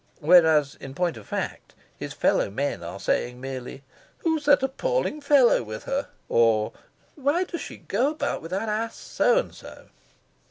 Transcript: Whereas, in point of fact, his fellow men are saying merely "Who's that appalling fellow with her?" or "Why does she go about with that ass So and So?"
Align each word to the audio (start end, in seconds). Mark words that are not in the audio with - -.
Whereas, 0.19 0.73
in 0.79 0.95
point 0.95 1.15
of 1.15 1.27
fact, 1.27 1.75
his 1.95 2.11
fellow 2.11 2.49
men 2.49 2.81
are 2.81 2.99
saying 2.99 3.39
merely 3.39 3.83
"Who's 4.17 4.45
that 4.45 4.63
appalling 4.63 5.21
fellow 5.21 5.61
with 5.61 5.83
her?" 5.83 6.07
or 6.27 6.73
"Why 7.15 7.43
does 7.43 7.61
she 7.61 7.77
go 7.77 8.09
about 8.09 8.41
with 8.41 8.49
that 8.49 8.67
ass 8.67 8.95
So 8.97 9.37
and 9.37 9.53
So?" 9.53 9.89